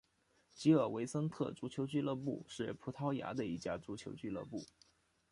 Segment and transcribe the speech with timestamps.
[0.55, 4.65] 吉尔维森特足球俱乐部是葡萄牙的一家足球俱乐部。